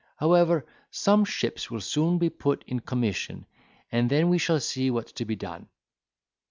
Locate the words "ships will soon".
1.25-2.17